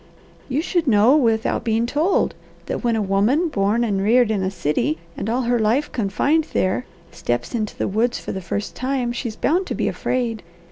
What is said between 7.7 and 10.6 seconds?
the woods for the first time, she's bound to be afraid.